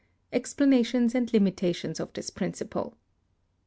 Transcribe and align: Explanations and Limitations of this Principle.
Explanations 0.33 1.13
and 1.13 1.31
Limitations 1.31 1.99
of 1.99 2.11
this 2.13 2.31
Principle. 2.31 2.95